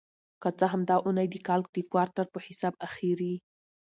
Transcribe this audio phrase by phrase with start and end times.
[0.41, 3.33] که څه هم دا اونۍ د کال د کوارټر په حساب اخېری